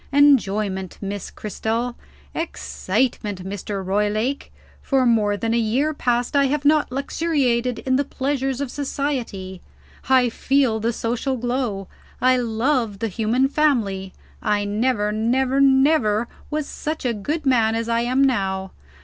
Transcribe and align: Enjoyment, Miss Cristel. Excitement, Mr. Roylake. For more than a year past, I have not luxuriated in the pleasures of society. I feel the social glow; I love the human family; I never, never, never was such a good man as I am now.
Enjoyment, 0.11 0.97
Miss 0.99 1.29
Cristel. 1.29 1.95
Excitement, 2.33 3.43
Mr. 3.45 3.85
Roylake. 3.85 4.51
For 4.81 5.05
more 5.05 5.37
than 5.37 5.53
a 5.53 5.59
year 5.59 5.93
past, 5.93 6.35
I 6.35 6.45
have 6.45 6.65
not 6.65 6.91
luxuriated 6.91 7.77
in 7.85 7.97
the 7.97 8.03
pleasures 8.03 8.61
of 8.61 8.71
society. 8.71 9.61
I 10.09 10.29
feel 10.29 10.79
the 10.79 10.91
social 10.91 11.37
glow; 11.37 11.87
I 12.19 12.35
love 12.35 12.97
the 12.97 13.09
human 13.09 13.47
family; 13.47 14.11
I 14.41 14.65
never, 14.65 15.11
never, 15.11 15.61
never 15.61 16.27
was 16.49 16.65
such 16.65 17.05
a 17.05 17.13
good 17.13 17.45
man 17.45 17.75
as 17.75 17.87
I 17.87 17.99
am 18.01 18.23
now. 18.23 18.71